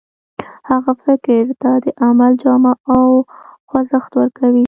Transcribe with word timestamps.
هغه 0.69 0.91
فکر 1.05 1.43
ته 1.61 1.71
د 1.83 1.87
عمل 2.05 2.33
جامه 2.43 2.73
او 2.95 3.07
خوځښت 3.69 4.11
ورکوي. 4.15 4.59